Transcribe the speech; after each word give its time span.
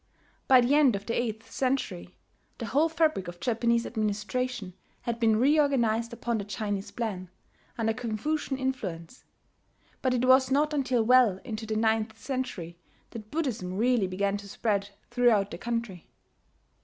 By 0.47 0.61
the 0.61 0.73
end 0.73 0.95
of 0.95 1.05
the 1.05 1.13
eighth 1.13 1.51
century 1.51 2.15
the 2.57 2.65
whole 2.65 2.89
fabric 2.89 3.27
of 3.27 3.39
Japanese 3.39 3.85
administration 3.85 4.73
had 5.01 5.19
been 5.19 5.35
reorganized 5.35 6.11
upon 6.11 6.39
the 6.39 6.43
Chinese 6.43 6.89
plan, 6.89 7.29
under 7.77 7.93
Confucian 7.93 8.57
influence; 8.57 9.25
but 10.01 10.15
it 10.15 10.25
was 10.25 10.49
not 10.49 10.73
until 10.73 11.03
well 11.03 11.39
into 11.43 11.67
the 11.67 11.75
ninth 11.75 12.17
century 12.19 12.79
that 13.11 13.29
Buddhism 13.29 13.75
really 13.77 14.07
began 14.07 14.37
to 14.37 14.49
spread 14.49 14.89
throughout 15.11 15.51
the 15.51 15.59
country. 15.59 16.07